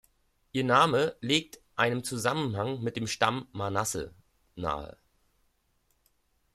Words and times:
Ihr 0.51 0.63
Name 0.63 1.15
legt 1.21 1.59
einen 1.75 2.03
Zusammenhang 2.03 2.81
mit 2.81 2.95
dem 2.95 3.05
Stamm 3.05 3.47
Manasse 3.51 4.15
nahe. 4.55 4.97